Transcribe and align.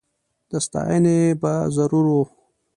د 0.49 0.51
ستایني 0.65 1.19
به 1.41 1.53
ضرور 1.75 2.05
و 2.11 2.15